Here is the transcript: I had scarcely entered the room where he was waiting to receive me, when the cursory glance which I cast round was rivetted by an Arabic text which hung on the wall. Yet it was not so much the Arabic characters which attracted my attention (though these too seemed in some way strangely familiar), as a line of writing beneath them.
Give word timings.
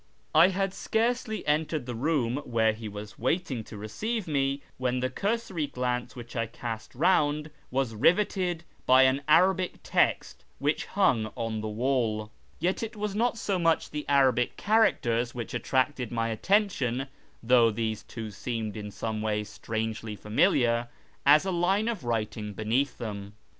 I 0.33 0.47
had 0.47 0.73
scarcely 0.73 1.45
entered 1.45 1.85
the 1.85 1.93
room 1.93 2.37
where 2.37 2.73
he 2.73 2.89
was 2.89 3.19
waiting 3.19 3.63
to 3.65 3.77
receive 3.77 4.27
me, 4.27 4.63
when 4.79 4.99
the 4.99 5.11
cursory 5.11 5.67
glance 5.67 6.15
which 6.15 6.35
I 6.35 6.47
cast 6.47 6.95
round 6.95 7.51
was 7.69 7.93
rivetted 7.93 8.63
by 8.87 9.03
an 9.03 9.21
Arabic 9.27 9.75
text 9.83 10.43
which 10.57 10.85
hung 10.87 11.31
on 11.35 11.61
the 11.61 11.67
wall. 11.69 12.31
Yet 12.59 12.81
it 12.81 12.95
was 12.95 13.13
not 13.13 13.37
so 13.37 13.59
much 13.59 13.91
the 13.91 14.03
Arabic 14.09 14.57
characters 14.57 15.35
which 15.35 15.53
attracted 15.53 16.11
my 16.11 16.29
attention 16.29 17.05
(though 17.43 17.69
these 17.69 18.01
too 18.01 18.31
seemed 18.31 18.75
in 18.75 18.89
some 18.89 19.21
way 19.21 19.43
strangely 19.43 20.15
familiar), 20.15 20.87
as 21.27 21.45
a 21.45 21.51
line 21.51 21.87
of 21.87 22.03
writing 22.03 22.53
beneath 22.53 22.97
them. 22.97 23.35